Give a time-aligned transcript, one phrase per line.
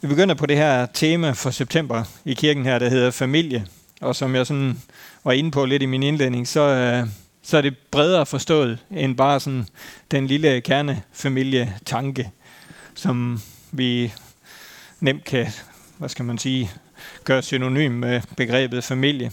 [0.00, 3.66] Vi begynder på det her tema for september i kirken her, der hedder familie.
[4.00, 4.82] Og som jeg sådan
[5.24, 7.08] var inde på lidt i min indledning, så, øh,
[7.42, 9.66] så er det bredere forstået end bare sådan
[10.10, 12.30] den lille kernefamilie-tanke,
[12.94, 13.40] som
[13.70, 14.12] vi
[15.00, 15.46] nemt kan,
[15.96, 16.70] hvad skal man sige,
[17.24, 19.32] gøre synonym med begrebet familie.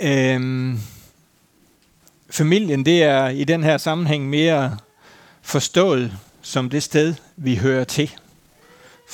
[0.00, 0.80] Øhm,
[2.30, 4.76] familien, det er i den her sammenhæng mere
[5.42, 8.10] forstået som det sted, vi hører til.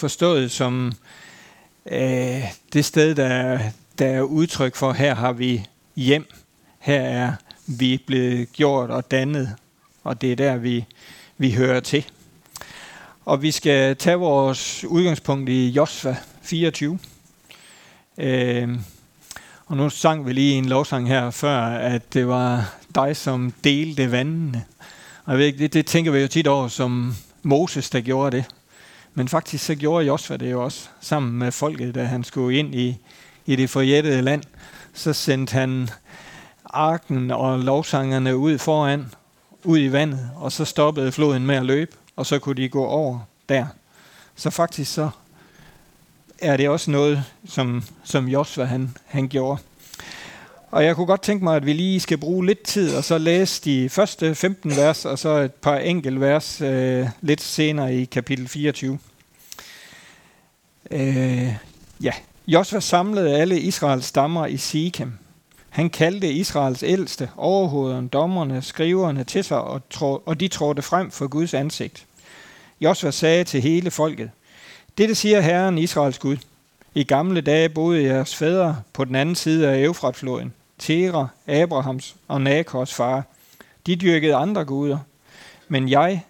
[0.01, 0.93] Forstået som
[1.90, 3.59] øh, det sted, der,
[3.99, 6.26] der er udtryk for, her har vi hjem.
[6.79, 7.32] Her er
[7.67, 9.57] vi blevet gjort og dannet,
[10.04, 10.85] og det er der, vi,
[11.39, 12.07] vi hører til.
[13.25, 16.98] Og vi skal tage vores udgangspunkt i Josva 24.
[18.18, 18.68] Øh,
[19.67, 24.12] og nu sang vi lige en lovsang her før, at det var dig, som delte
[24.12, 24.64] vandene.
[25.25, 28.37] Og jeg ved ikke, det, det tænker vi jo tit over som Moses, der gjorde
[28.37, 28.45] det.
[29.14, 32.75] Men faktisk så gjorde Josva det jo også, sammen med folket, da han skulle ind
[32.75, 32.98] i,
[33.47, 34.43] i det forjættede land.
[34.93, 35.89] Så sendte han
[36.65, 39.12] arken og lovsangerne ud foran,
[39.65, 42.84] ud i vandet, og så stoppede floden med at løbe, og så kunne de gå
[42.84, 43.19] over
[43.49, 43.67] der.
[44.37, 45.11] Så faktisk så
[46.39, 49.62] er det også noget, som, som Josva han, han gjorde.
[50.71, 53.19] Og jeg kunne godt tænke mig, at vi lige skal bruge lidt tid, og så
[53.19, 58.05] læse de første 15 vers, og så et par enkelt vers øh, lidt senere i
[58.05, 58.99] kapitel 24.
[60.91, 61.55] Øh,
[62.03, 62.13] ja,
[62.47, 65.13] Josva samlede alle Israels stammer i Sikhem.
[65.71, 71.11] Han kaldte Israels ældste, overhovederne, dommerne, skriverne til sig, og, tro, og de trådte frem
[71.11, 72.07] for Guds ansigt.
[72.81, 74.31] Josva sagde til hele folket,
[74.99, 76.37] Dette siger Herren Israels Gud.
[76.95, 80.53] I gamle dage boede jeres fædre på den anden side af Eufratfloden.
[80.79, 83.25] Tera, Abrahams og Nakors far.
[83.87, 84.99] De dyrkede andre guder.
[85.69, 86.23] Men jeg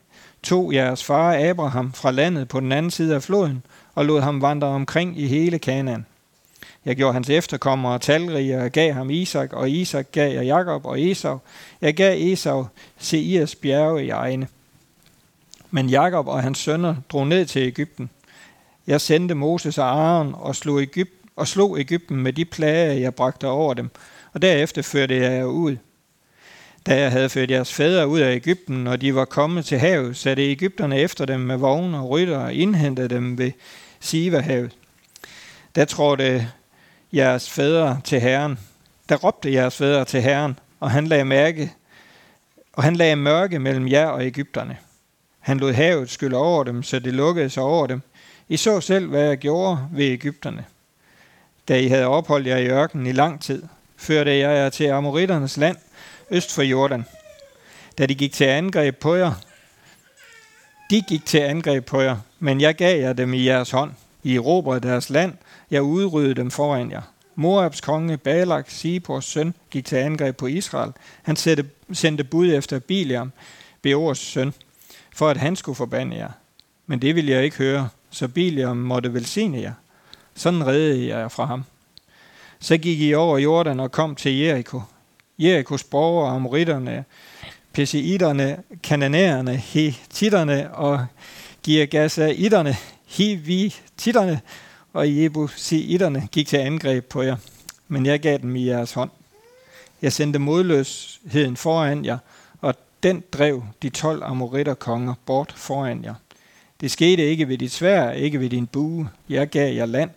[0.42, 3.62] tog jeres far Abraham fra landet på den anden side af floden
[4.00, 6.06] og lod ham vandre omkring i hele Kanaan.
[6.84, 11.00] Jeg gjorde hans efterkommere talrige og gav ham Isak, og Isak gav jeg Jakob og
[11.00, 11.38] Esau.
[11.80, 12.66] Jeg gav Esau
[12.98, 14.48] Seirs bjerge i egne.
[15.70, 18.10] Men Jakob og hans sønner drog ned til Ægypten.
[18.86, 23.14] Jeg sendte Moses og Aaron og slog, Ægypt, og slog Ægypten med de plager, jeg
[23.14, 23.90] bragte over dem,
[24.32, 25.76] og derefter førte jeg jer ud.
[26.86, 30.16] Da jeg havde ført jeres fædre ud af Ægypten, og de var kommet til havet,
[30.16, 33.52] satte Ægypterne efter dem med vogne og rytter og indhentede dem ved
[34.00, 34.76] Sivahavet.
[35.74, 36.48] Der trådte
[37.12, 38.58] jeres fædre til Herren.
[39.08, 41.72] Der råbte jeres fædre til Herren, og han lagde mærke,
[42.72, 44.76] og han lagde mørke mellem jer og Ægypterne.
[45.40, 48.02] Han lod havet skylle over dem, så det lukkede sig over dem.
[48.48, 50.64] I så selv, hvad jeg gjorde ved Ægypterne.
[51.68, 53.62] Da I havde opholdt jer i ørkenen i lang tid,
[53.96, 55.76] førte jeg jer til Amoritternes land,
[56.30, 57.04] øst for Jordan.
[57.98, 59.32] Da de gik til angreb på jer,
[60.90, 63.90] de gik til angreb på jer, men jeg gav jer dem i jeres hånd.
[64.22, 65.34] I erobrede deres land,
[65.70, 67.02] jeg udryddede dem foran jer.
[67.34, 70.92] Moabs konge Balak, Sipors søn, gik til angreb på Israel.
[71.22, 71.36] Han
[71.92, 73.32] sendte bud efter Biliam,
[73.82, 74.54] Beors søn,
[75.14, 76.30] for at han skulle forbande jer.
[76.86, 79.72] Men det ville jeg ikke høre, så Biliam måtte velsigne jer.
[80.34, 81.64] Sådan reddede jeg fra ham.
[82.60, 84.82] Så gik I over Jordan og kom til Jericho.
[85.38, 87.04] Jerikos borgere, amoritterne,
[87.72, 91.06] pesitterne, kananæerne, hetitterne og
[91.62, 92.76] girgasaiterne,
[93.06, 94.40] hivititterne
[94.92, 97.36] og jebusitterne gik til angreb på jer,
[97.88, 99.10] men jeg gav dem i jeres hånd.
[100.02, 102.18] Jeg sendte modløsheden foran jer,
[102.60, 106.14] og den drev de tolv amoritterkonger bort foran jer.
[106.80, 109.08] Det skete ikke ved dit svær, ikke ved din bue.
[109.28, 110.10] Jeg gav jer land,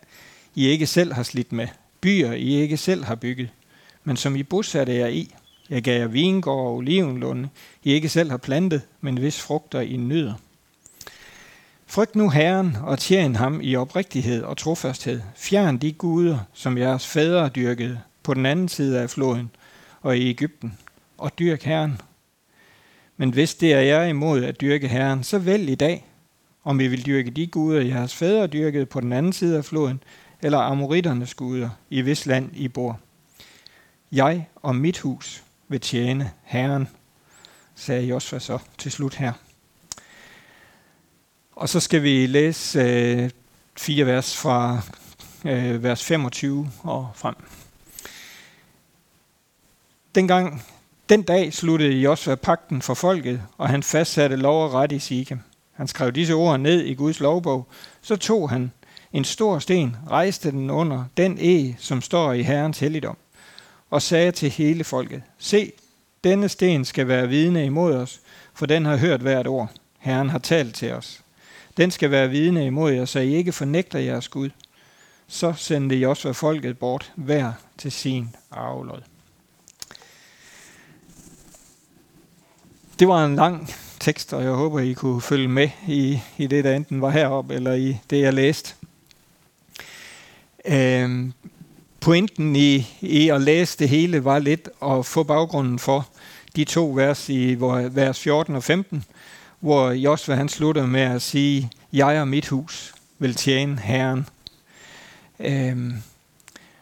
[0.56, 1.68] I ikke selv har slidt med.
[2.02, 3.50] Byer, I ikke selv har bygget,
[4.03, 5.35] men som I bosatte jer i.
[5.69, 7.50] Jeg gav jer vingård og olivenlunde,
[7.84, 10.34] I ikke selv har plantet, men hvis frugter I nyder.
[11.88, 15.22] Frygt nu Herren og tjen ham i oprigtighed og trofasthed.
[15.35, 19.52] Fjern de guder, som jeres fædre dyrkede på den anden side af floden
[20.02, 20.78] og i Ægypten,
[21.18, 22.02] og dyrk Herren.
[23.18, 26.06] Men hvis det er jer imod at dyrke Herren, så vælg i dag,
[26.63, 30.03] om I vil dyrke de guder, jeres fædre dyrkede på den anden side af floden,
[30.41, 32.99] eller amoritternes guder, i hvis land I bor.
[34.11, 36.90] Jeg og mit hus vil tjene Herren,
[37.76, 39.34] sagde Josva så til slut her.
[41.56, 43.30] Og så skal vi læse øh,
[43.78, 44.82] fire vers fra
[45.46, 47.36] øh, vers 25 og frem.
[50.16, 50.64] Dengang,
[51.10, 55.40] den dag sluttede Josva pakten for folket, og han fastsatte lov og ret i Sikhem.
[55.74, 57.68] Han skrev disse ord ned i Guds lovbog.
[58.02, 58.72] Så tog han
[59.14, 63.18] en stor sten, rejste den under den e, som står i Herrens helligdom,
[63.93, 65.72] og sagde til hele folket, Se,
[66.23, 68.22] denne sten skal være vidne imod os,
[68.53, 69.72] for den har hørt hvert ord.
[69.99, 71.22] Herren har talt til os.
[71.78, 74.49] Den skal være vidne imod jer, så I ikke fornægter jeres Gud.
[75.28, 79.01] Så sendte Josva folket bort, hver til sin arvelod.
[82.99, 83.69] Det var en lang
[83.99, 87.53] tekst, og jeg håber, I kunne følge med i, i det, der enten var heroppe
[87.53, 88.75] eller i det, jeg læste.
[90.66, 91.34] Øhm,
[92.03, 96.08] pointen i, i at læse det hele var lidt at få baggrunden for
[96.55, 97.55] de to vers i
[97.91, 99.03] vers 14 og 15,
[99.59, 104.28] hvor Josva han slutter med at sige, jeg og mit hus vil tjene Herren.
[105.40, 105.94] Øhm,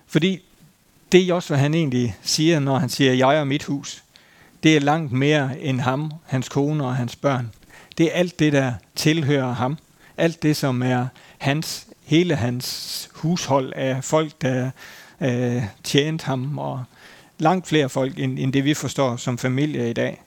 [0.07, 0.41] fordi
[1.11, 4.03] det Josva han egentlig siger, når han siger, jeg og mit hus,
[4.63, 7.51] det er langt mere end ham, hans kone og hans børn.
[7.97, 9.77] Det er alt det, der tilhører ham.
[10.17, 11.07] Alt det, som er
[11.37, 14.71] hans, hele hans hushold af folk, der
[15.21, 16.83] øh, tjente ham, og
[17.39, 20.21] langt flere folk, end, end det vi forstår som familie i dag.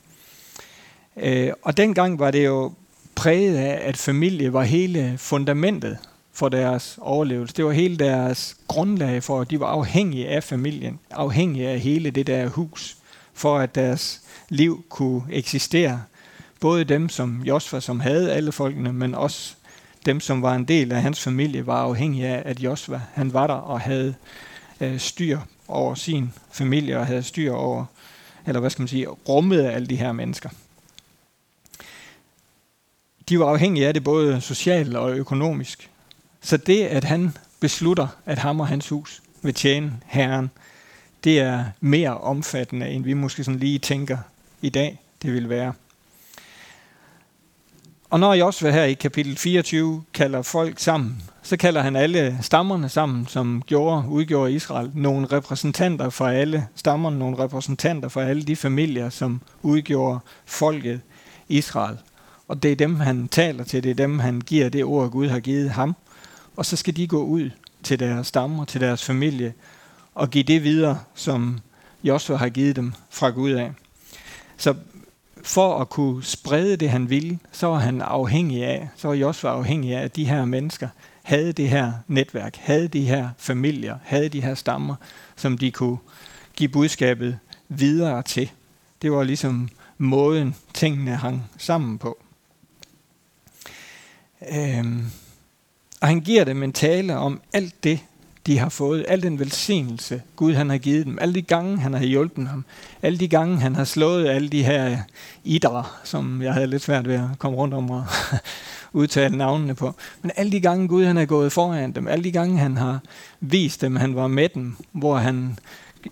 [1.17, 2.73] Øh, og dengang var det jo
[3.15, 5.99] præget af, at familie var hele fundamentet
[6.33, 7.55] for deres overlevelse.
[7.57, 12.11] Det var hele deres grundlag for, at de var afhængige af familien, afhængige af hele
[12.11, 12.97] det der hus,
[13.35, 16.03] for at deres liv kunne eksistere.
[16.61, 19.55] Både dem som Josfa, som havde alle folkene, men også
[20.07, 23.47] dem, som var en del af hans familie, var afhængige af, at Josva han var
[23.47, 24.15] der og havde
[24.81, 27.85] øh, styr over sin familie og havde styr over,
[28.47, 30.49] eller hvad skal man sige, rummet af alle de her mennesker.
[33.29, 35.91] De var afhængige af det både socialt og økonomisk.
[36.41, 40.51] Så det, at han beslutter, at ham og hans hus vil tjene Herren,
[41.25, 44.19] det er mere omfattende, end vi måske sådan lige tænker
[44.63, 45.73] i dag, det vil være.
[48.15, 52.89] Og når Josva her i kapitel 24 kalder folk sammen, så kalder han alle stammerne
[52.89, 54.91] sammen, som gjorde, udgjorde Israel.
[54.95, 61.01] Nogle repræsentanter for alle stammerne, nogle repræsentanter for alle de familier, som udgjorde folket
[61.49, 61.99] Israel.
[62.49, 65.29] Og det er dem, han taler til, det er dem, han giver det ord, Gud
[65.29, 65.97] har givet ham.
[66.57, 67.51] Og så skal de gå ud
[67.83, 69.53] til deres stammer, til deres familie,
[70.15, 71.59] og give det videre, som
[72.05, 73.73] Josua har givet dem fra Gud af.
[74.57, 74.75] Så
[75.45, 79.51] for at kunne sprede det, han ville, så var han afhængig af, så var Josua
[79.51, 80.89] afhængig af, at de her mennesker
[81.23, 84.95] havde det her netværk, havde de her familier, havde de her stammer,
[85.37, 85.99] som de kunne
[86.57, 87.39] give budskabet
[87.69, 88.51] videre til.
[89.03, 89.69] Det var ligesom
[89.99, 92.19] måden, tingene hang sammen på.
[94.53, 95.05] Øhm,
[96.01, 98.01] og han giver dem en tale om alt det,
[98.47, 101.95] de har fået, al den velsignelse, Gud han har givet dem, alle de gange, han
[101.95, 102.65] har hjulpet ham,
[103.03, 104.99] alle de gange, han har slået alle de her
[105.45, 108.05] idre, som jeg havde lidt svært ved at komme rundt om og
[108.93, 109.95] udtale navnene på.
[110.23, 113.01] Men alle de gange, Gud han er gået foran dem, alle de gange, han har
[113.41, 115.59] vist dem, han var med dem, hvor han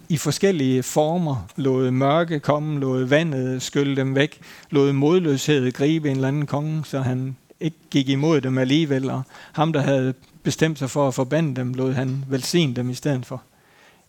[0.08, 4.40] i forskellige former lod mørke komme, lod vandet skylle dem væk,
[4.70, 9.23] lod modløshed gribe en eller anden konge, så han ikke gik imod dem alligevel, og
[9.52, 13.27] ham, der havde bestemte sig for at forbande dem, lod han velsigne dem i stedet
[13.27, 13.43] for.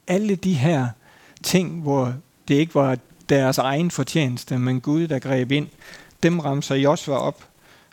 [0.07, 0.87] Alle de her
[1.43, 2.13] ting, hvor
[2.47, 2.97] det ikke var
[3.29, 5.67] deres egen fortjeneste, men Gud, der greb ind,
[6.23, 7.43] dem ramser Josua op,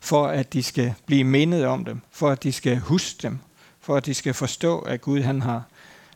[0.02, 3.38] for at de skal blive mindet om dem, for at de skal huske dem,
[3.80, 5.62] for at de skal forstå, at Gud han har,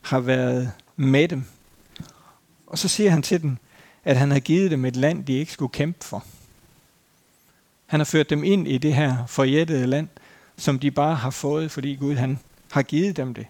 [0.02, 1.44] har været med dem.
[2.66, 3.56] Og så siger han til dem,
[4.04, 6.24] at han har givet dem et land, de ikke skulle kæmpe for.
[7.86, 10.08] Han har ført dem ind i det her forjættede land,
[10.56, 12.38] som de bare har fået, fordi Gud han
[12.72, 13.46] har givet dem det.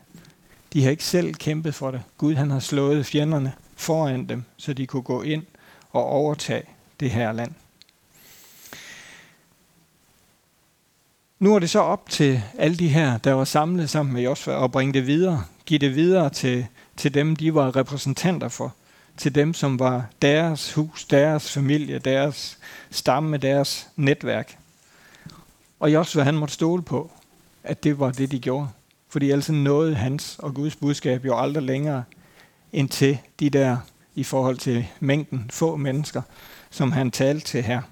[0.73, 2.03] De har ikke selv kæmpet for det.
[2.19, 5.43] Gud han har slået fjenderne foran dem, så de kunne gå ind
[5.91, 6.63] og overtage
[7.01, 7.53] det her land.
[11.39, 14.65] Nu er det så op til alle de her, der var samlet sammen med Josva,
[14.65, 15.45] at bringe det videre.
[15.67, 18.75] Give det videre til, til dem, de var repræsentanter for.
[19.17, 22.59] Til dem, som var deres hus, deres familie, deres
[22.91, 24.59] stamme, deres netværk.
[25.85, 27.11] Og Josua han måtte stole på,
[27.65, 28.69] at det var det, de gjorde.
[29.09, 32.05] Fordi ellers nåede hans og Guds budskab jo aldrig længere
[32.73, 33.77] end til de der,
[34.15, 36.23] i forhold til mængden, få mennesker,
[36.71, 37.83] som han talte til her.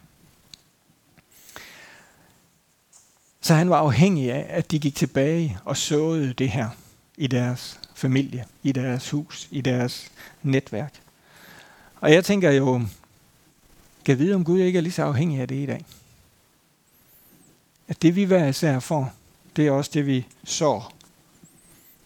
[3.40, 6.68] Så han var afhængig af, at de gik tilbage og såede det her
[7.16, 10.10] i deres familie, i deres hus, i deres
[10.42, 10.94] netværk.
[12.00, 12.82] Og jeg tænker jo,
[14.04, 15.84] kan vide, om Gud ikke er lige så afhængig af det i dag
[17.88, 19.12] at det vi hver især får,
[19.56, 20.82] det er også det, vi så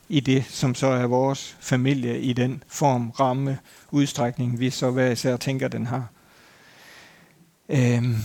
[0.09, 3.59] i det, som så er vores familie i den form, ramme,
[3.91, 6.07] udstrækning, vi så hver især tænker, den har.
[7.69, 8.17] Øhm,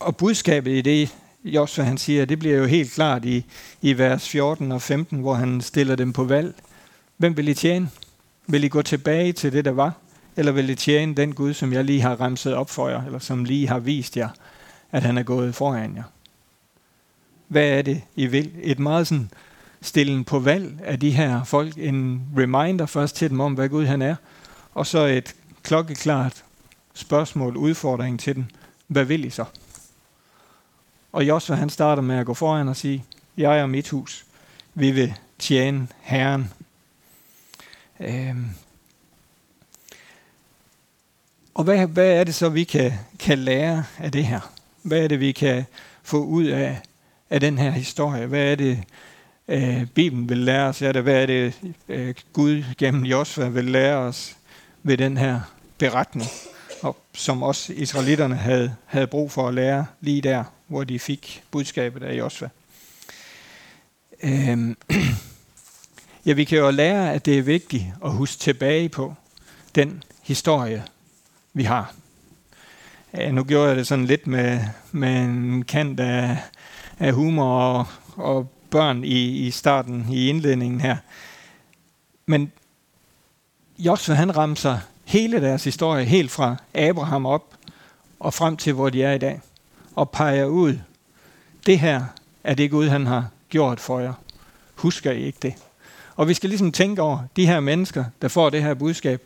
[0.00, 3.44] og budskabet i det, Josua han siger, det bliver jo helt klart i,
[3.82, 6.54] i vers 14 og 15, hvor han stiller dem på valg.
[7.16, 7.90] Hvem vil I tjene?
[8.46, 9.92] Vil I gå tilbage til det, der var?
[10.36, 13.18] Eller vil I tjene den Gud, som jeg lige har remset op for jer, eller
[13.18, 14.28] som lige har vist jer,
[14.92, 16.02] at han er gået foran jer?
[17.50, 18.52] Hvad er det, I vil?
[18.62, 19.30] Et meget sådan
[19.82, 21.74] stillen på valg af de her folk.
[21.76, 24.14] En reminder først til dem om, hvad Gud han er.
[24.74, 26.44] Og så et klokkeklart
[26.94, 28.44] spørgsmål, udfordring til dem.
[28.86, 29.44] Hvad vil I så?
[31.12, 33.04] Og Josua han starter med at gå foran og sige,
[33.36, 34.26] jeg og mit hus,
[34.74, 36.50] vi vil tjene Herren.
[38.00, 38.50] Øhm.
[41.54, 44.40] Og hvad, hvad er det så, vi kan, kan lære af det her?
[44.82, 45.64] Hvad er det, vi kan
[46.02, 46.80] få ud af,
[47.30, 48.26] af den her historie?
[48.26, 48.84] Hvad er det,
[49.48, 50.82] øh, Bibelen vil lære os?
[50.82, 51.54] Er det, hvad er det,
[51.88, 54.36] øh, Gud gennem Josva vil lære os
[54.82, 55.40] ved den her
[55.78, 56.30] beretning?
[56.82, 61.42] Og som også israelitterne havde, havde brug for at lære lige der, hvor de fik
[61.50, 62.48] budskabet af Josva?
[64.22, 64.76] Øh,
[66.26, 69.14] ja, vi kan jo lære, at det er vigtigt at huske tilbage på
[69.74, 70.84] den historie,
[71.52, 71.94] vi har.
[73.14, 74.60] Ja, nu gjorde jeg det sådan lidt med,
[74.92, 76.38] med en kant af,
[77.00, 80.96] af humor og, og børn i, i starten, i indledningen her.
[82.26, 82.52] Men
[83.78, 87.54] Josua han ramser hele deres historie, helt fra Abraham op
[88.20, 89.40] og frem til, hvor de er i dag,
[89.94, 90.78] og peger ud,
[91.66, 92.04] det her
[92.44, 94.12] er det Gud, han har gjort for jer.
[94.74, 95.54] Husker I ikke det?
[96.16, 99.22] Og vi skal ligesom tænke over, de her mennesker, der får det her budskab,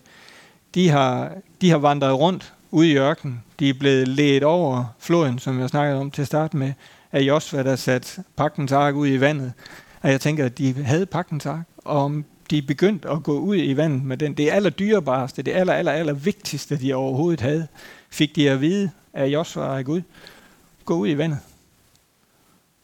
[0.75, 3.43] de har, de har vandret rundt ude i ørkenen.
[3.59, 6.73] De er blevet ledt over floden, som jeg snakkede om til at starte med,
[7.15, 9.53] af Josva, der satte pagtens ark ud i vandet.
[10.03, 13.57] Og jeg tænker, at de havde pagtens ark, og om de begyndte at gå ud
[13.57, 17.67] i vandet med den, det aller dyrebareste, det aller, aller, aller vigtigste, de overhovedet havde,
[18.11, 20.03] fik de at vide af Josva og Gud.
[20.85, 21.39] Gå ud i vandet.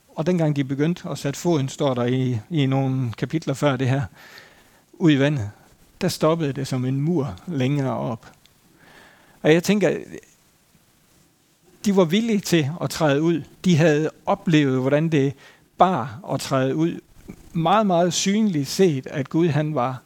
[0.08, 3.88] Og dengang de begyndte at sætte foden, står der i, i nogle kapitler før det
[3.88, 4.02] her,
[4.92, 5.50] ud i vandet,
[6.00, 8.32] der stoppede det som en mur længere op.
[9.42, 9.96] Og jeg tænker,
[11.84, 13.42] de var villige til at træde ud.
[13.64, 15.34] De havde oplevet, hvordan det
[15.78, 17.00] bar at træde ud.
[17.52, 20.02] Meget, meget synligt set, at Gud han var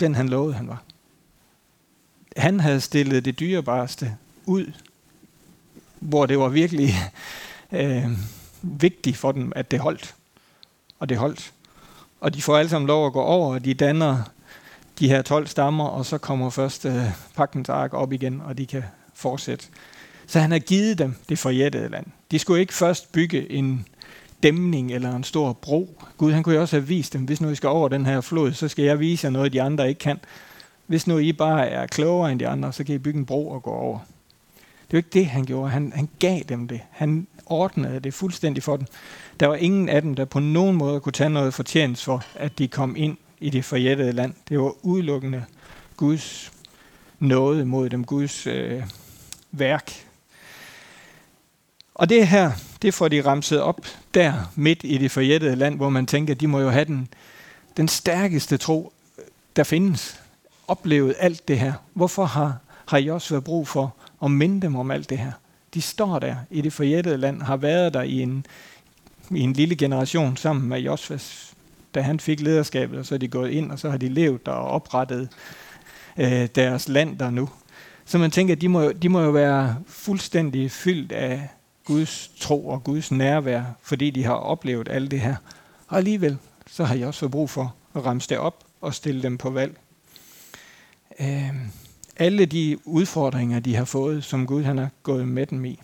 [0.00, 0.82] den, han lovede, han var.
[2.36, 4.16] Han havde stillet det dyrebareste
[4.46, 4.72] ud,
[6.00, 6.94] hvor det var virkelig
[7.72, 8.10] øh,
[8.62, 10.14] vigtigt for dem, at det holdt.
[10.98, 11.52] Og det holdt.
[12.20, 14.22] Og de får alle sammen lov at gå over, og de danner
[14.98, 17.04] de her 12 stammer, og så kommer først øh,
[17.36, 19.66] pakkens ark op igen, og de kan fortsætte.
[20.26, 22.06] Så han har givet dem det forjættede land.
[22.30, 23.86] De skulle ikke først bygge en
[24.42, 26.02] dæmning eller en stor bro.
[26.16, 28.20] Gud han kunne jo også have vist dem, hvis nu I skal over den her
[28.20, 30.18] flod, så skal jeg vise jer noget, de andre ikke kan.
[30.86, 33.48] Hvis nu I bare er klogere end de andre, så kan I bygge en bro
[33.48, 33.98] og gå over.
[34.86, 35.70] Det var ikke det, han gjorde.
[35.70, 36.80] Han, han gav dem det.
[36.90, 38.86] Han ordnede det fuldstændig for dem.
[39.40, 42.58] Der var ingen af dem, der på nogen måde kunne tage noget fortjens for, at
[42.58, 44.34] de kom ind i det forjættede land.
[44.48, 45.44] Det var udelukkende
[45.96, 46.52] Guds
[47.18, 48.82] nåde mod dem, Guds øh,
[49.52, 50.03] værk.
[51.94, 55.88] Og det her, det får de ramset op der midt i det forjættede land, hvor
[55.88, 57.08] man tænker, de må jo have den,
[57.76, 58.92] den stærkeste tro,
[59.56, 60.20] der findes.
[60.68, 61.72] Oplevet alt det her.
[61.94, 65.32] Hvorfor har, har I også været brug for at minde dem om alt det her?
[65.74, 68.46] De står der i det forjættede land, har været der i en,
[69.30, 71.54] i en lille generation sammen med Josvas
[71.94, 74.46] da han fik lederskabet, og så er de gået ind, og så har de levet
[74.46, 75.28] der og oprettet
[76.16, 77.48] øh, deres land der nu.
[78.04, 81.48] Så man tænker, at de må, de må jo være fuldstændig fyldt af
[81.84, 85.36] Guds tro og Guds nærvær, fordi de har oplevet alt det her.
[85.88, 89.22] Og alligevel, så har jeg også fået brug for at ramse det op og stille
[89.22, 89.76] dem på valg.
[91.20, 91.54] Øh,
[92.16, 95.80] alle de udfordringer, de har fået, som Gud han har gået med dem i.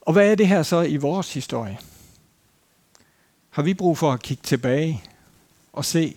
[0.00, 1.78] Og hvad er det her så i vores historie?
[3.54, 5.02] har vi brug for at kigge tilbage
[5.72, 6.16] og se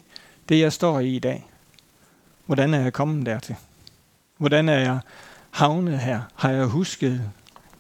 [0.50, 1.48] det, jeg står i i dag.
[2.46, 3.56] Hvordan er jeg kommet dertil?
[4.38, 5.00] Hvordan er jeg
[5.52, 6.22] havnet her?
[6.36, 7.32] Har jeg husket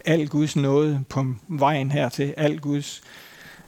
[0.08, 2.34] al Guds nåde på vejen hertil?
[2.38, 3.02] Al Guds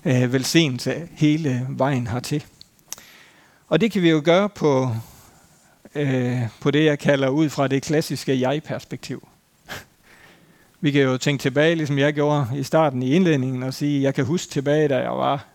[0.05, 2.45] øh, velsignelse hele vejen hertil?
[3.67, 4.89] Og det kan vi jo gøre på,
[5.95, 9.27] øh, på det, jeg kalder ud fra det klassiske jeg-perspektiv.
[10.81, 14.15] Vi kan jo tænke tilbage, ligesom jeg gjorde i starten i indledningen, og sige, jeg
[14.15, 15.45] kan huske tilbage, da jeg var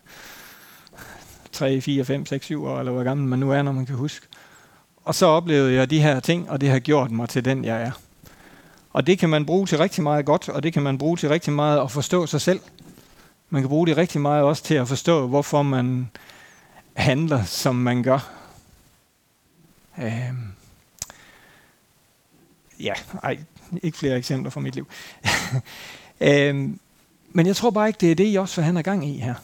[1.53, 3.97] 3, 4, 5, 6, 7 år, eller hvor gammel man nu er, når man kan
[3.97, 4.27] huske.
[5.05, 7.83] Og så oplevede jeg de her ting, og det har gjort mig til den, jeg
[7.83, 7.91] er.
[8.95, 11.29] Og det kan man bruge til rigtig meget godt, og det kan man bruge til
[11.29, 12.61] rigtig meget at forstå sig selv.
[13.51, 16.11] Man kan bruge det rigtig meget også til at forstå, hvorfor man
[16.95, 18.31] handler, som man gør.
[19.99, 20.33] Øh.
[22.81, 23.39] Ja, ej,
[23.83, 24.89] ikke flere eksempler fra mit liv.
[26.21, 26.71] øh.
[27.33, 29.35] Men jeg tror bare ikke, det er det, I også han er gang i her.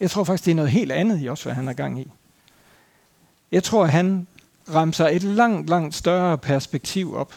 [0.00, 2.10] Jeg tror faktisk, det er noget helt andet i også, hvad han har gang i.
[3.52, 4.26] Jeg tror, han
[4.74, 7.34] ramser et langt, langt større perspektiv op.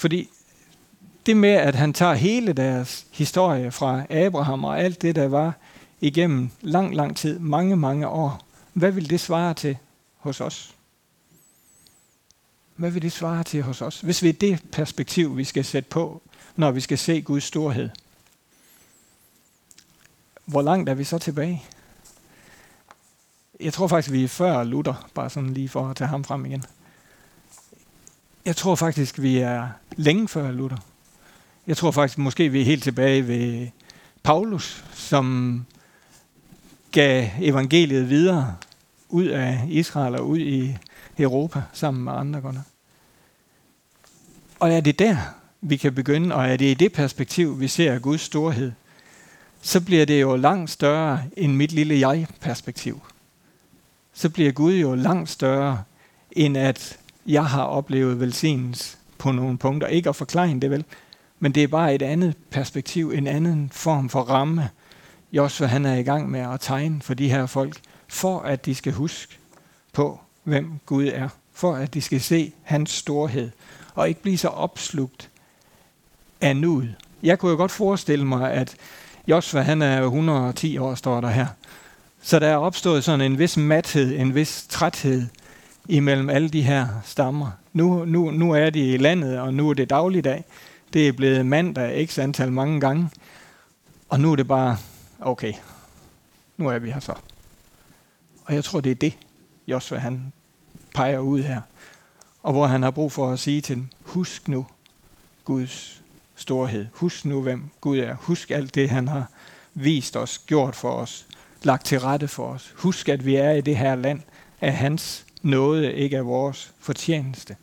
[0.00, 0.28] Fordi
[1.26, 5.52] det med, at han tager hele deres historie fra Abraham og alt det, der var
[6.00, 9.76] igennem lang, lang tid, mange, mange år, hvad vil det svare til
[10.16, 10.74] hos os?
[12.76, 14.00] Hvad vil det svare til hos os?
[14.00, 16.22] Hvis vi er det perspektiv, vi skal sætte på,
[16.56, 17.90] når vi skal se Guds storhed.
[20.44, 21.64] Hvor langt er vi så tilbage?
[23.60, 26.46] Jeg tror faktisk, vi er før Luther, bare sådan lige for at tage ham frem
[26.46, 26.64] igen.
[28.44, 30.78] Jeg tror faktisk, vi er længe før Luther.
[31.66, 33.68] Jeg tror faktisk, måske vi er helt tilbage ved
[34.22, 35.66] Paulus, som
[36.92, 38.56] gav evangeliet videre
[39.08, 40.76] ud af Israel og ud i
[41.18, 42.62] Europa sammen med andre gunder.
[44.60, 45.16] Og er det der,
[45.60, 48.72] vi kan begynde, og er det i det perspektiv, vi ser Guds storhed,
[49.62, 53.00] så bliver det jo langt større end mit lille jeg-perspektiv.
[54.12, 55.82] Så bliver Gud jo langt større,
[56.32, 59.88] end at jeg har oplevet velsignelse på nogle punkter.
[59.88, 60.84] Ikke at forklare det vel,
[61.38, 64.68] men det er bare et andet perspektiv, en anden form for ramme,
[65.32, 68.74] Josua han er i gang med at tegne for de her folk, for at de
[68.74, 69.38] skal huske
[69.92, 71.28] på, hvem Gud er.
[71.52, 73.50] For at de skal se hans storhed,
[73.94, 75.30] og ikke blive så opslugt
[76.40, 76.94] af nuet.
[77.22, 78.76] Jeg kunne jo godt forestille mig, at
[79.26, 81.46] Josua han er 110 år, står der her.
[82.22, 85.26] Så der er opstået sådan en vis mathed, en vis træthed
[85.88, 87.50] imellem alle de her stammer.
[87.72, 90.44] Nu, nu, nu er de i landet, og nu er det dagligdag.
[90.92, 93.10] Det er blevet mandag x antal mange gange.
[94.08, 94.76] Og nu er det bare,
[95.20, 95.52] okay,
[96.56, 97.14] nu er vi her så.
[98.44, 99.18] Og jeg tror, det er det,
[99.66, 100.32] Josua han
[100.94, 101.60] peger ud her.
[102.42, 104.66] Og hvor han har brug for at sige til dem, husk nu
[105.44, 106.02] Guds
[106.36, 106.86] storhed.
[106.92, 108.14] Husk nu, hvem Gud er.
[108.14, 109.30] Husk alt det, han har
[109.74, 111.26] vist os, gjort for os,
[111.62, 112.74] lagt til rette for os.
[112.76, 114.20] Husk, at vi er i det her land
[114.60, 117.56] af hans nåde, ikke af vores fortjeneste.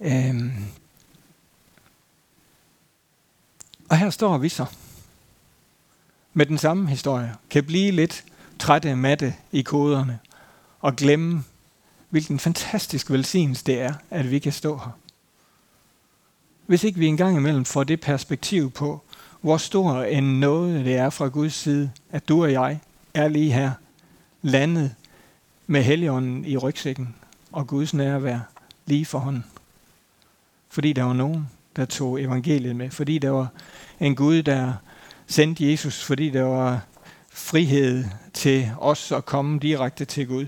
[0.00, 0.52] Øhm.
[3.88, 4.66] Og her står vi så
[6.32, 8.24] med den samme historie, kan blive lidt
[8.58, 10.18] trætte matte i koderne
[10.80, 11.44] og glemme,
[12.10, 14.98] hvilken fantastisk velsignelse det er, at vi kan stå her.
[16.66, 19.02] Hvis ikke vi engang imellem får det perspektiv på,
[19.40, 22.80] hvor stor en nåde det er fra Guds side, at du og jeg
[23.14, 23.72] er lige her,
[24.42, 24.94] landet
[25.66, 27.14] med Helligånden i rygsækken
[27.52, 28.38] og Guds nærvær
[28.86, 29.44] lige for hånden.
[30.68, 32.90] Fordi der var nogen, der tog evangeliet med.
[32.90, 33.48] Fordi der var
[34.00, 34.72] en Gud, der
[35.26, 36.86] sendte Jesus, fordi der var
[37.30, 40.46] frihed til os at komme direkte til Gud.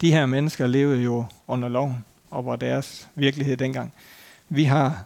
[0.00, 3.92] De her mennesker levede jo under loven, og var deres virkelighed dengang.
[4.48, 5.04] Vi har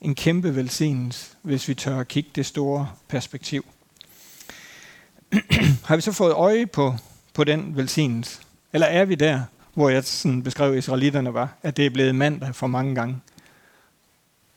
[0.00, 3.64] en kæmpe velsignelse, hvis vi tør at kigge det store perspektiv.
[5.84, 6.94] har vi så fået øje på,
[7.34, 8.40] på den velsignelse?
[8.72, 9.42] Eller er vi der,
[9.74, 13.20] hvor jeg sådan beskrev israelitterne var, at det er blevet mandag for mange gange?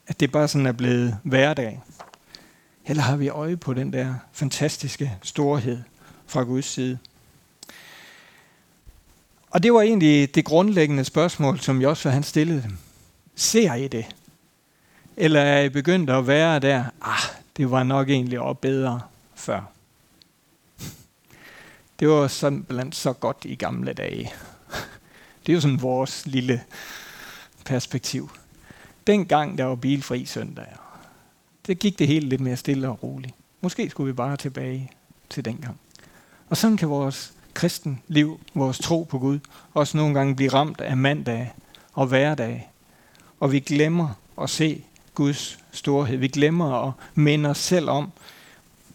[0.07, 1.81] At det bare sådan er blevet hverdag?
[2.85, 5.81] Eller har vi øje på den der fantastiske storhed
[6.27, 6.97] fra Guds side?
[9.51, 12.77] Og det var egentlig det grundlæggende spørgsmål, som Joshua han stillede dem.
[13.35, 14.05] Ser I det?
[15.17, 16.83] Eller er I begyndt at være der?
[17.01, 19.01] Ah, det var nok egentlig også bedre
[19.35, 19.61] før.
[22.01, 24.33] Det var simpelthen så godt i gamle dage.
[25.45, 26.63] Det er jo sådan vores lille
[27.65, 28.31] perspektiv.
[29.07, 30.65] Dengang der var bilfri søndag,
[31.67, 33.35] det gik det hele lidt mere stille og roligt.
[33.61, 34.91] Måske skulle vi bare tilbage
[35.29, 35.79] til dengang.
[36.49, 39.39] Og sådan kan vores kristen liv, vores tro på Gud,
[39.73, 41.53] også nogle gange blive ramt af mandag
[41.93, 42.71] og hverdag.
[43.39, 44.09] Og vi glemmer
[44.41, 44.83] at se
[45.13, 46.17] Guds storhed.
[46.17, 48.11] Vi glemmer at minde os selv om,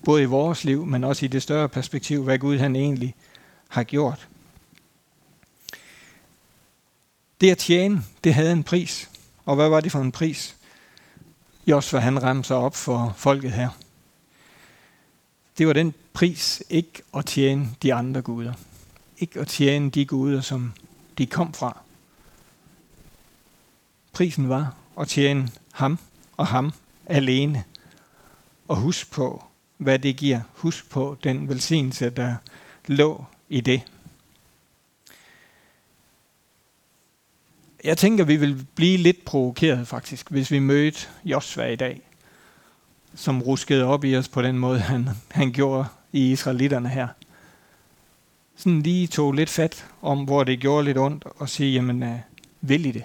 [0.07, 3.15] både i vores liv, men også i det større perspektiv, hvad Gud han egentlig
[3.69, 4.29] har gjort.
[7.41, 9.11] Det at tjene, det havde en pris.
[9.45, 10.57] Og hvad var det for en pris?
[11.67, 13.69] Josva han ramte sig op for folket her.
[15.59, 18.53] Det var den pris ikke at tjene de andre guder.
[19.19, 20.73] Ikke at tjene de guder, som
[21.19, 21.81] de kom fra.
[24.13, 25.99] Prisen var at tjene ham
[26.37, 26.73] og ham
[27.07, 27.65] alene.
[28.69, 29.45] Og husk på,
[29.77, 30.41] hvad det giver.
[30.53, 32.35] Husk på den velsignelse, der
[32.87, 33.83] lå i det.
[37.85, 42.01] Jeg tænker, vi vil blive lidt provokeret faktisk, hvis vi mødte Josva i dag,
[43.15, 47.09] som ruskede op i os på den måde, han, han gjorde i israelitterne her.
[48.57, 52.19] Sådan lige tog lidt fat om, hvor det gjorde lidt ondt, og sige, jamen, uh,
[52.61, 53.05] vil I det?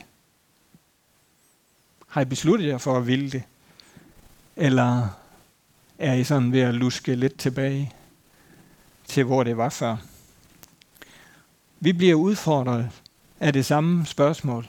[2.08, 3.44] Har I besluttet jer for at ville det?
[4.56, 5.21] Eller
[6.02, 7.94] er I sådan ved at luske lidt tilbage
[9.08, 9.98] til, hvor det var før?
[11.80, 12.90] Vi bliver udfordret
[13.40, 14.68] af det samme spørgsmål.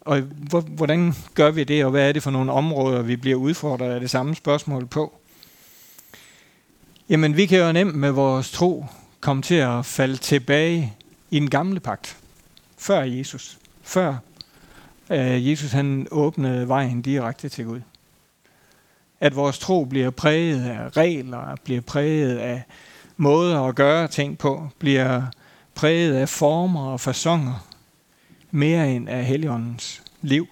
[0.00, 0.20] Og
[0.66, 4.00] hvordan gør vi det, og hvad er det for nogle områder, vi bliver udfordret af
[4.00, 5.20] det samme spørgsmål på?
[7.08, 8.86] Jamen, vi kan jo nemt med vores tro
[9.20, 10.94] komme til at falde tilbage
[11.30, 12.16] i den gamle pagt,
[12.78, 14.16] før Jesus, før
[15.10, 17.80] øh, Jesus han åbnede vejen direkte til Gud.
[19.20, 22.62] At vores tro bliver præget af regler, bliver præget af
[23.16, 25.22] måder at gøre ting på, bliver
[25.74, 27.66] præget af former og fasonger,
[28.50, 30.48] mere end af Helligåndens liv.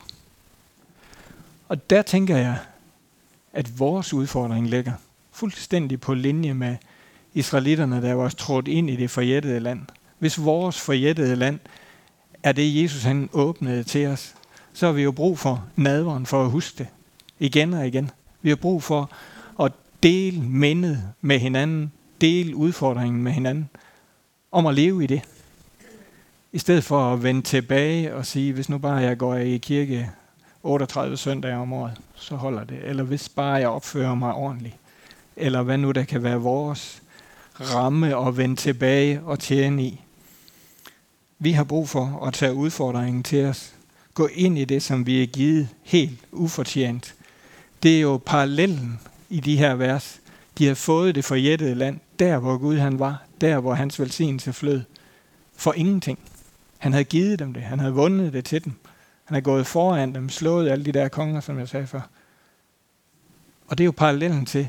[1.69, 2.59] Og der tænker jeg,
[3.53, 4.93] at vores udfordring ligger
[5.33, 6.77] fuldstændig på linje med
[7.35, 9.81] israelitterne, der var trådt ind i det forjættede land.
[10.19, 11.59] Hvis vores forjættede land
[12.43, 14.35] er det, Jesus han åbnede til os,
[14.73, 16.87] så har vi jo brug for nadveren for at huske det
[17.39, 18.11] igen og igen.
[18.43, 19.11] Vi har brug for
[19.61, 19.73] at
[20.03, 23.71] dele mindet med hinanden, dele udfordringen med hinanden,
[24.53, 25.23] om at leve i det.
[26.53, 30.11] I stedet for at vende tilbage og sige, hvis nu bare jeg går i kirke
[30.63, 32.79] 38 søndage om året, så holder det.
[32.85, 34.77] Eller hvis bare jeg opfører mig ordentligt.
[35.37, 37.03] Eller hvad nu der kan være vores
[37.61, 40.01] ramme og vende tilbage og tjene i.
[41.39, 43.75] Vi har brug for at tage udfordringen til os.
[44.15, 47.15] Gå ind i det, som vi er givet helt ufortjent.
[47.83, 50.21] Det er jo parallellen i de her vers.
[50.59, 54.53] De har fået det forjættede land, der hvor Gud han var, der hvor hans velsignelse
[54.53, 54.83] flød,
[55.57, 56.19] for ingenting.
[56.79, 57.63] Han havde givet dem det.
[57.63, 58.73] Han havde vundet det til dem.
[59.25, 62.01] Han havde gået foran dem, slået alle de der konger, som jeg sagde før.
[63.69, 64.69] Og det er jo parallellen til, at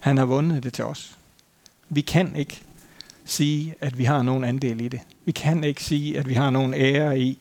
[0.00, 1.18] han har vundet det til os.
[1.88, 2.62] Vi kan ikke
[3.24, 5.00] sige, at vi har nogen andel i det.
[5.24, 7.38] Vi kan ikke sige, at vi har nogen ære i,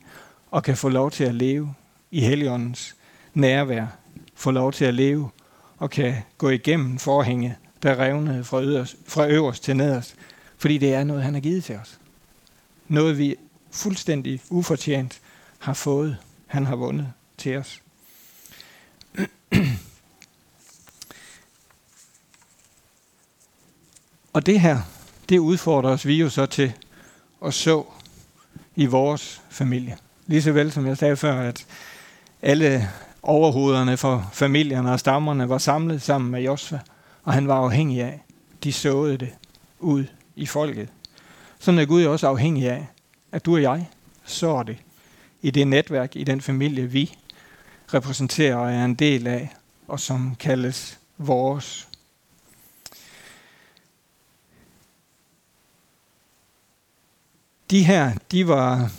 [0.52, 1.74] og kan få lov til at leve
[2.12, 2.96] i Helligåndens
[3.34, 3.99] nærvær.
[4.40, 5.30] Få lov til at leve,
[5.78, 10.16] og kan gå igennem forhænge, der revnede fra, øverst, fra øverst til nederst.
[10.58, 12.00] Fordi det er noget, han har givet til os.
[12.88, 13.36] Noget, vi
[13.72, 15.22] fuldstændig ufortjent
[15.60, 16.18] har fået.
[16.48, 17.82] Han har vundet til os.
[24.34, 24.82] Og det her,
[25.30, 26.74] det udfordrer os vi jo så til
[27.46, 27.84] at så
[28.76, 29.98] i vores familie.
[30.28, 31.66] Lige så vel som jeg sagde før, at
[32.42, 32.90] alle
[33.24, 36.80] overhovederne for familierne og stammerne var samlet sammen med Josva,
[37.24, 38.24] og han var afhængig af,
[38.64, 39.30] de såede det
[39.80, 40.06] ud
[40.36, 40.90] i folket.
[41.60, 42.88] Sådan er Gud også afhængig af,
[43.32, 43.90] at du og jeg
[44.26, 44.78] så det
[45.42, 47.18] i det netværk, i den familie, vi
[47.94, 49.56] repræsenterer og er en del af,
[49.88, 51.88] og som kaldes vores.
[57.70, 58.92] De her, de var,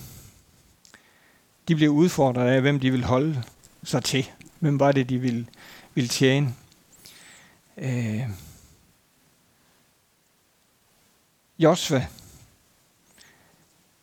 [1.68, 3.42] de blev udfordret af, hvem de ville holde
[3.84, 4.30] så til.
[4.58, 5.46] Hvem var det, de ville,
[5.94, 6.54] ville tjene?
[7.78, 8.22] Øh,
[11.58, 12.06] Josva,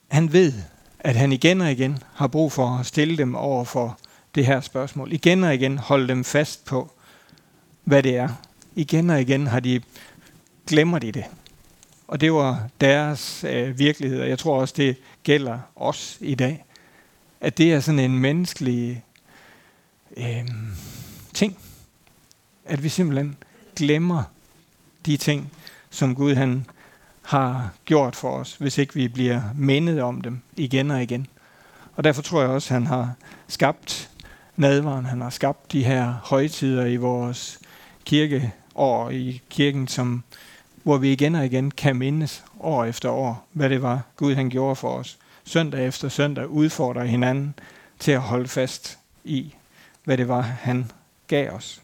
[0.07, 0.53] han ved,
[0.99, 3.99] at han igen og igen har brug for at stille dem over for
[4.35, 5.13] det her spørgsmål.
[5.13, 6.91] Igen og igen holde dem fast på,
[7.83, 8.29] hvad det er.
[8.75, 9.81] Igen og igen har de
[10.67, 11.25] glemmer de det.
[12.07, 16.65] Og det var deres øh, virkelighed, og jeg tror også, det gælder os i dag.
[17.41, 19.03] At det er sådan en menneskelig
[20.17, 20.47] øh,
[21.33, 21.57] ting.
[22.65, 23.37] At vi simpelthen
[23.75, 24.23] glemmer
[25.05, 25.51] de ting,
[25.89, 26.65] som Gud han
[27.21, 31.27] har gjort for os, hvis ikke vi bliver mindet om dem igen og igen.
[31.95, 33.13] Og derfor tror jeg også, at han har
[33.47, 34.09] skabt
[34.55, 37.59] nadvaren, han har skabt de her højtider i vores
[38.05, 40.23] kirkeår, i kirken, som,
[40.83, 44.49] hvor vi igen og igen kan mindes år efter år, hvad det var, Gud han
[44.49, 45.17] gjorde for os.
[45.43, 47.53] Søndag efter søndag udfordrer hinanden
[47.99, 49.55] til at holde fast i,
[50.07, 50.91] hvad det var, han
[51.27, 51.81] gav os.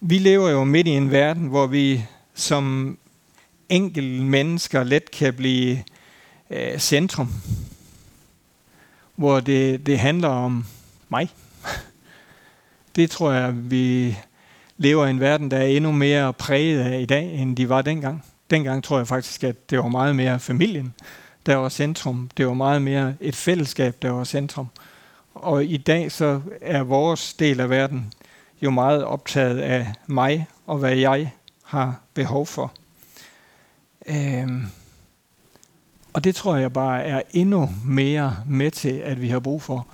[0.00, 2.98] Vi lever jo midt i en verden, hvor vi som
[3.68, 5.84] enkelte mennesker let kan blive
[6.50, 7.32] øh, centrum.
[9.16, 10.64] Hvor det, det handler om
[11.08, 11.30] mig.
[12.96, 14.16] Det tror jeg, vi
[14.76, 17.82] lever i en verden, der er endnu mere præget af i dag, end de var
[17.82, 18.24] dengang.
[18.50, 20.94] Dengang tror jeg faktisk, at det var meget mere familien,
[21.46, 22.30] der var centrum.
[22.36, 24.66] Det var meget mere et fællesskab, der var centrum.
[25.34, 28.12] Og i dag så er vores del af verden
[28.62, 32.72] jo meget optaget af mig og hvad jeg har behov for.
[34.06, 34.66] Øhm,
[36.12, 39.86] og det tror jeg bare er endnu mere med til, at vi har brug for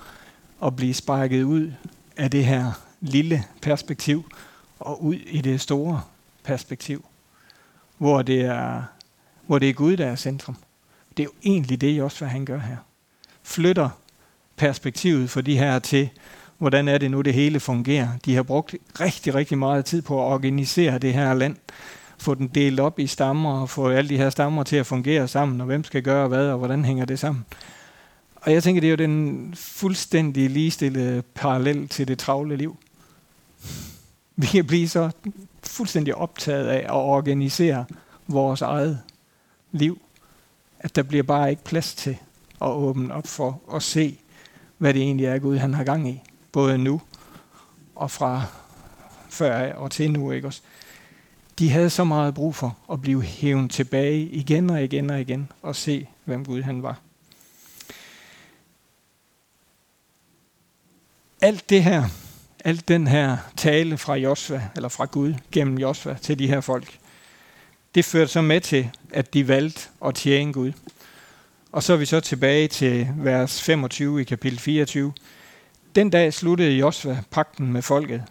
[0.63, 1.71] at blive sparket ud
[2.17, 4.31] af det her lille perspektiv
[4.79, 6.01] og ud i det store
[6.43, 7.05] perspektiv,
[7.97, 8.83] hvor det er,
[9.47, 10.55] hvor det er Gud, der er centrum.
[11.19, 12.77] Det er jo egentlig det, også hvad han gør her.
[13.43, 13.89] Flytter
[14.55, 16.09] perspektivet for de her til,
[16.57, 18.07] hvordan er det nu, det hele fungerer.
[18.25, 21.55] De har brugt rigtig, rigtig meget tid på at organisere det her land,
[22.17, 25.27] få den delt op i stammer og få alle de her stammer til at fungere
[25.27, 27.45] sammen, og hvem skal gøre hvad, og hvordan hænger det sammen.
[28.35, 32.77] Og jeg tænker, det er jo den fuldstændig ligestillede parallel til det travle liv.
[34.35, 35.09] Vi kan blive så
[35.63, 37.85] fuldstændig optaget af at organisere
[38.27, 38.99] vores eget
[39.71, 40.01] liv,
[40.79, 42.17] at der bliver bare ikke plads til
[42.61, 44.19] at åbne op for at se,
[44.77, 46.21] hvad det egentlig er, Gud han har gang i.
[46.51, 47.01] Både nu
[47.95, 48.43] og fra
[49.29, 50.31] før og til nu.
[50.31, 50.61] Ikke også?
[51.59, 55.51] De havde så meget brug for at blive hævet tilbage igen og igen og igen
[55.61, 56.99] og se, hvem Gud han var.
[61.41, 62.03] Alt det her,
[62.65, 66.99] alt den her tale fra Josva, eller fra Gud gennem Josva til de her folk,
[67.95, 70.71] det førte så med til, at de valgte at tjene Gud.
[71.71, 75.13] Og så er vi så tilbage til vers 25 i kapitel 24.
[75.95, 78.23] Den dag sluttede Josva pakten med folket,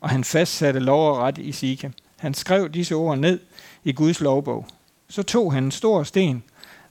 [0.00, 1.92] og han fastsatte lov og ret i Sikem.
[2.16, 3.38] Han skrev disse ord ned
[3.84, 4.66] i Guds lovbog.
[5.08, 6.42] Så tog han en stor sten,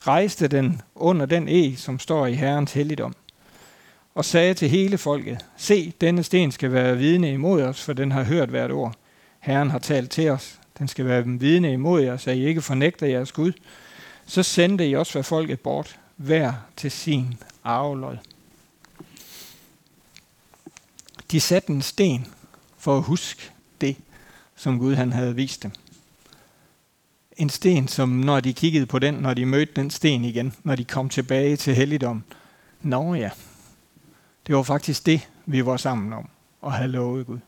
[0.06, 3.14] rejste den under den e, som står i Herrens helligdom,
[4.14, 8.12] og sagde til hele folket, se, denne sten skal være vidne imod os, for den
[8.12, 8.94] har hørt hvert ord.
[9.40, 10.58] Herren har talt til os.
[10.78, 13.52] Den skal være vidne imod jer, så I ikke fornægter jeres Gud.
[14.26, 18.16] Så sendte I også folket bort, hver til sin arvelod.
[21.30, 22.26] De satte en sten
[22.78, 23.42] for at huske
[23.80, 23.96] det,
[24.56, 25.70] som Gud han havde vist dem.
[27.36, 30.76] En sten, som når de kiggede på den, når de mødte den sten igen, når
[30.76, 32.24] de kom tilbage til helligdom.
[32.82, 33.30] Nå ja,
[34.46, 36.28] det var faktisk det, vi var sammen om
[36.60, 37.38] og havde lovet Gud.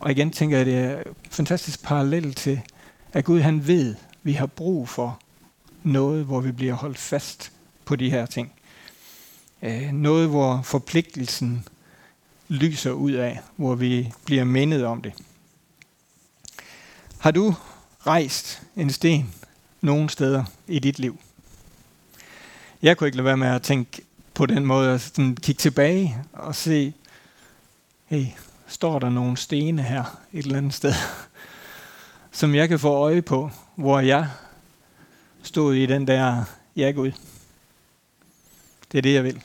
[0.00, 2.60] Og igen tænker jeg, det er fantastisk parallel til,
[3.12, 5.20] at Gud han ved, at vi har brug for
[5.82, 7.52] noget, hvor vi bliver holdt fast
[7.84, 8.52] på de her ting.
[9.62, 11.64] Øh, noget, hvor forpligtelsen
[12.48, 15.12] lyser ud af, hvor vi bliver mindet om det.
[17.18, 17.54] Har du
[18.06, 19.34] rejst en sten
[19.80, 21.20] nogen steder i dit liv?
[22.82, 24.02] Jeg kunne ikke lade være med at tænke
[24.34, 26.92] på den måde, at sådan kigge tilbage og se,
[28.06, 28.26] hey,
[28.66, 30.94] står der nogle stene her et eller andet sted,
[32.32, 34.28] som jeg kan få øje på, hvor jeg
[35.42, 36.44] stod i den der,
[36.76, 37.12] ja Gud,
[38.92, 39.42] det er det, jeg vil.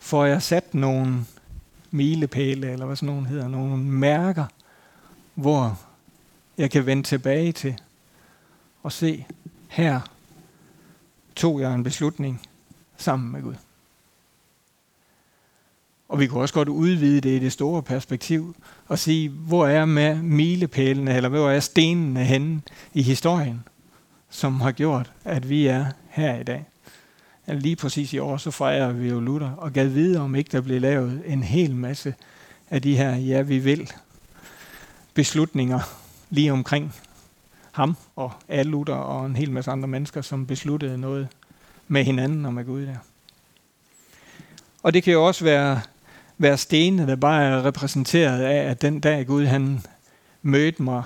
[0.00, 1.26] Får jeg sat nogle
[1.90, 4.46] milepæle, eller hvad sådan nogen hedder, nogle mærker,
[5.34, 5.80] hvor
[6.58, 7.80] jeg kan vende tilbage til
[8.82, 9.26] og se,
[9.68, 10.00] her
[11.36, 12.40] tog jeg en beslutning
[12.96, 13.54] sammen med Gud.
[16.10, 18.56] Og vi kunne også godt udvide det i det store perspektiv
[18.88, 22.62] og sige, hvor er med milepælene, eller hvor er stenene henne
[22.94, 23.64] i historien,
[24.30, 26.64] som har gjort, at vi er her i dag.
[27.46, 30.60] Lige præcis i år, så fejrer vi jo Luther, og gav videre, om ikke der
[30.60, 32.14] blev lavet en hel masse
[32.70, 33.92] af de her, ja, vi vil,
[35.14, 35.80] beslutninger
[36.30, 36.94] lige omkring
[37.72, 41.28] ham og alle Luther og en hel masse andre mennesker, som besluttede noget
[41.88, 42.96] med hinanden og med Gud der.
[44.82, 45.80] Og det kan jo også være,
[46.40, 49.80] være stenene, der bare er repræsenteret af, at den dag Gud han
[50.42, 51.02] mødte mig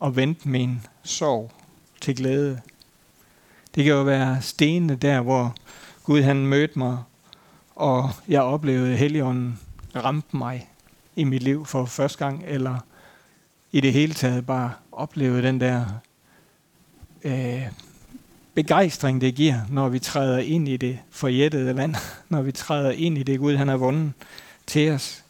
[0.00, 1.52] og vendte min sorg
[2.00, 2.60] til glæde.
[3.74, 5.54] Det kan jo være stenene der, hvor
[6.04, 6.98] Gud han mødte mig,
[7.74, 9.58] og jeg oplevede Helligånden
[9.96, 10.68] ramte mig
[11.16, 12.78] i mit liv for første gang, eller
[13.72, 15.84] i det hele taget bare oplevede den der
[17.24, 17.62] øh,
[18.54, 21.94] begejstring, det giver, når vi træder ind i det forjættede land,
[22.28, 24.12] når vi træder ind i det Gud, han har vundet
[24.66, 25.24] til os.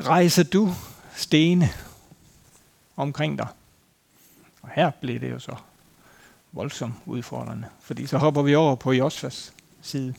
[0.00, 0.74] Rejser du
[1.14, 1.68] stene
[2.96, 3.48] omkring dig?
[4.62, 5.56] Og her blev det jo så
[6.52, 9.52] voldsomt udfordrende, fordi så hopper vi over på Josvas
[9.82, 10.14] side.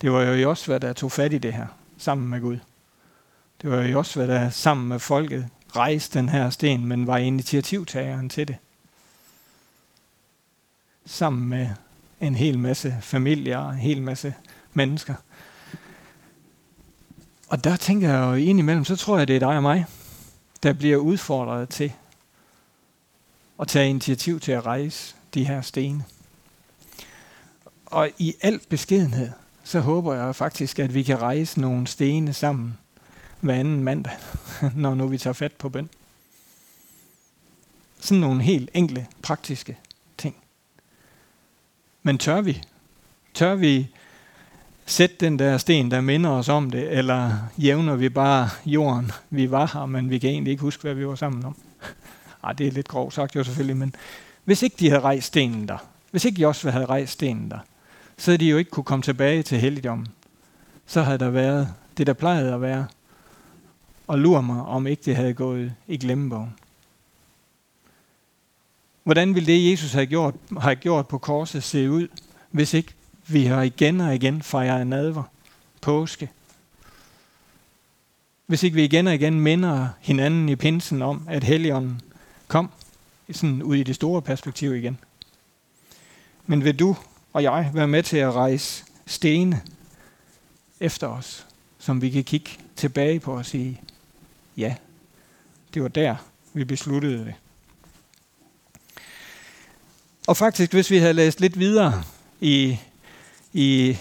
[0.00, 1.66] Det var jo Josva, der tog fat i det her,
[1.98, 2.58] sammen med Gud.
[3.62, 8.28] Det var jo Josva, der sammen med folket rejste den her sten, men var initiativtageren
[8.28, 8.56] til det.
[11.06, 11.70] Sammen med
[12.20, 14.34] en hel masse familier og en hel masse
[14.72, 15.14] mennesker.
[17.52, 19.86] Og der tænker jeg jo indimellem, så tror jeg, det er dig og mig,
[20.62, 21.92] der bliver udfordret til
[23.60, 26.02] at tage initiativ til at rejse de her sten.
[27.86, 29.30] Og i al beskedenhed,
[29.64, 32.78] så håber jeg faktisk, at vi kan rejse nogle stene sammen
[33.40, 34.12] hver anden mandag,
[34.76, 35.88] når nu vi tager fat på bøn.
[38.00, 39.78] Sådan nogle helt enkle, praktiske
[40.18, 40.36] ting.
[42.02, 42.62] Men tør vi?
[43.34, 43.88] Tør vi
[44.92, 49.12] sætte den der sten, der minder os om det, eller jævner vi bare jorden?
[49.30, 51.56] Vi var her, men vi kan egentlig ikke huske, hvad vi var sammen om.
[51.82, 51.88] Ej,
[52.50, 53.94] ah, det er lidt grovt sagt jo selvfølgelig, men
[54.44, 55.78] hvis ikke de havde rejst stenen der,
[56.10, 57.58] hvis ikke Josva havde rejst stenen der,
[58.16, 60.08] så havde de jo ikke kunne komme tilbage til helligdommen.
[60.86, 62.86] Så havde der været det, der plejede at være,
[64.06, 66.54] og lur mig, om ikke det havde gået i glemmebogen.
[69.04, 72.08] Hvordan ville det, Jesus havde gjort, havde gjort på korset, se ud,
[72.50, 72.94] hvis ikke
[73.26, 75.22] vi har igen og igen fejret nadver,
[75.80, 76.30] påske?
[78.46, 82.00] Hvis ikke vi igen og igen minder hinanden i pinsen om, at Helligånden
[82.48, 82.70] kom
[83.32, 84.98] sådan ud i det store perspektiv igen.
[86.46, 86.96] Men vil du
[87.32, 89.60] og jeg være med til at rejse stene
[90.80, 91.46] efter os,
[91.78, 93.80] som vi kan kigge tilbage på og sige,
[94.56, 94.74] ja,
[95.74, 96.16] det var der,
[96.52, 97.34] vi besluttede det.
[100.26, 102.04] Og faktisk, hvis vi havde læst lidt videre
[102.40, 102.78] i,
[103.52, 103.98] i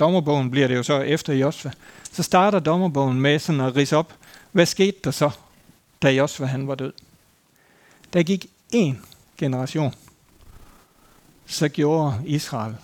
[0.00, 1.70] dommerbogen, bliver det jo så efter Josva,
[2.12, 4.14] så starter dommerbogen med sådan at rise op,
[4.52, 5.30] hvad skete der så,
[6.02, 6.92] da Josva han var død?
[8.12, 9.02] Der gik en
[9.38, 9.94] generation,
[11.46, 12.76] så gjorde Israel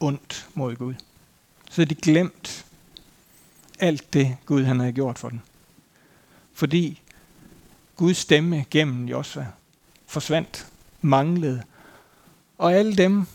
[0.00, 0.94] ondt mod Gud.
[1.70, 2.66] Så de glemt
[3.78, 5.40] alt det, Gud han havde gjort for dem.
[6.52, 7.00] Fordi
[7.96, 9.46] Guds stemme gennem Josva
[10.06, 10.66] forsvandt,
[11.00, 11.62] manglede.
[12.58, 13.26] Og alle dem,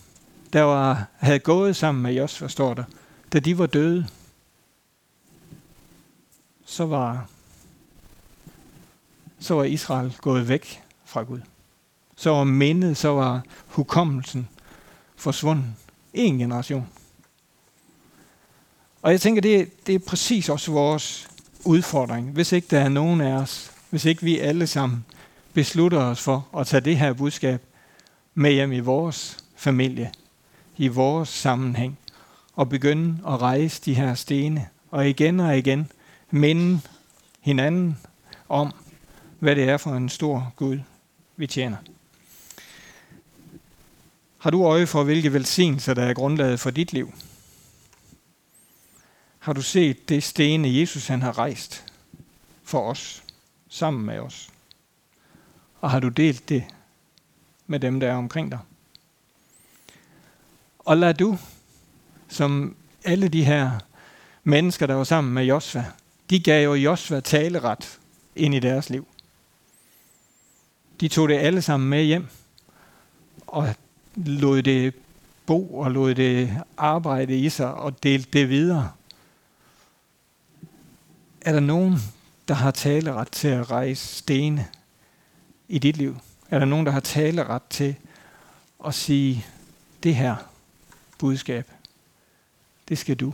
[0.55, 2.83] der var, havde gået sammen med Josva, står der,
[3.33, 4.07] da de var døde,
[6.65, 7.29] så var,
[9.39, 11.39] så var Israel gået væk fra Gud.
[12.15, 14.47] Så var mindet, så var hukommelsen
[15.15, 15.65] forsvundet.
[16.13, 16.87] En generation.
[19.01, 21.27] Og jeg tænker, det, det er præcis også vores
[21.65, 22.31] udfordring.
[22.31, 25.05] Hvis ikke der er nogen af os, hvis ikke vi alle sammen
[25.53, 27.61] beslutter os for at tage det her budskab
[28.33, 30.11] med hjem i vores familie,
[30.77, 31.99] i vores sammenhæng,
[32.53, 35.91] og begynde at rejse de her stene, og igen og igen
[36.31, 36.81] minde
[37.39, 37.97] hinanden
[38.49, 38.73] om,
[39.39, 40.79] hvad det er for en stor Gud,
[41.35, 41.77] vi tjener.
[44.37, 47.13] Har du øje for, hvilke velsignelser, der er grundlaget for dit liv?
[49.39, 51.85] Har du set det stene, Jesus han har rejst
[52.63, 53.23] for os,
[53.69, 54.49] sammen med os?
[55.81, 56.63] Og har du delt det
[57.67, 58.59] med dem, der er omkring dig?
[60.85, 61.37] Og lad du,
[62.27, 63.71] som alle de her
[64.43, 65.85] mennesker, der var sammen med Josva,
[66.29, 67.99] de gav jo Josva taleret
[68.35, 69.07] ind i deres liv.
[71.01, 72.27] De tog det alle sammen med hjem,
[73.47, 73.75] og
[74.15, 74.93] lod det
[75.45, 78.91] bo og lod det arbejde i sig og delte det videre.
[81.41, 81.97] Er der nogen,
[82.47, 84.67] der har taleret til at rejse stene
[85.67, 86.17] i dit liv?
[86.49, 87.95] Er der nogen, der har taleret til
[88.85, 89.45] at sige,
[90.03, 90.35] det her
[91.25, 91.71] budskab,
[92.89, 93.33] det skal du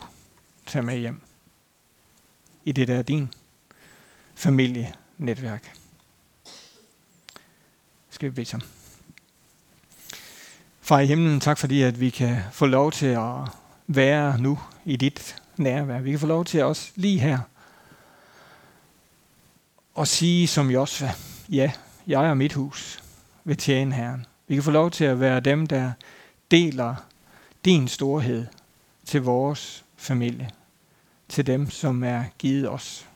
[0.66, 1.22] tage med hjem
[2.66, 3.34] i det der er din
[4.36, 5.74] familienetværk.
[8.10, 8.70] Skal vi bede sammen.
[10.82, 13.36] Far i himlen, tak fordi, at vi kan få lov til at
[13.88, 16.00] være nu i dit nærvær.
[16.00, 17.40] Vi kan få lov til at også lige her
[19.94, 21.14] og sige som Josva,
[21.50, 21.72] ja,
[22.08, 23.04] jeg og mit hus
[23.44, 24.26] vil tjene Herren.
[24.48, 25.92] Vi kan få lov til at være dem, der
[26.52, 27.11] deler
[27.66, 28.46] din storhed
[29.06, 30.50] til vores familie,
[31.30, 33.08] til dem, som er givet os.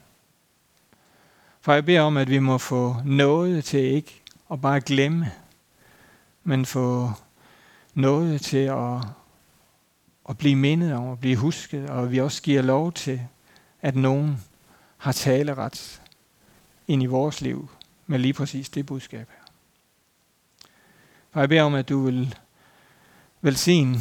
[1.61, 5.31] For jeg beder om, at vi må få noget til ikke at bare glemme,
[6.43, 7.11] men få
[7.93, 8.97] noget til at,
[10.29, 13.21] at blive mindet om, at blive husket, og vi også giver lov til,
[13.81, 14.43] at nogen
[14.97, 16.01] har taleret
[16.87, 17.69] ind i vores liv
[18.07, 19.45] med lige præcis det budskab her.
[21.31, 22.35] Og jeg beder om, at du vil
[23.41, 23.97] velsigne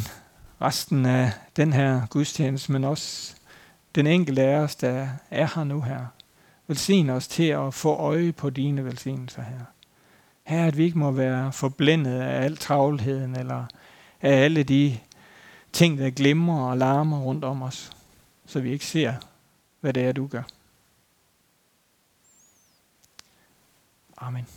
[0.61, 3.35] resten af den her gudstjeneste, men også
[3.95, 6.05] den enkelte af os, der er her nu her.
[6.67, 9.59] Velsign os til at få øje på dine velsignelser her.
[10.43, 13.65] Her, at vi ikke må være forblændet af al travlheden, eller
[14.21, 14.99] af alle de
[15.73, 17.91] ting, der glimmer og larmer rundt om os,
[18.45, 19.13] så vi ikke ser,
[19.81, 20.43] hvad det er, du gør.
[24.17, 24.47] Amen.